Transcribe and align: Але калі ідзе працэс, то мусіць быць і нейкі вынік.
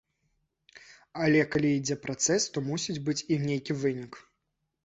Але 1.25 1.43
калі 1.55 1.69
ідзе 1.79 1.97
працэс, 2.05 2.47
то 2.57 2.65
мусіць 2.71 2.99
быць 3.11 3.19
і 3.37 3.41
нейкі 3.47 3.77
вынік. 3.83 4.13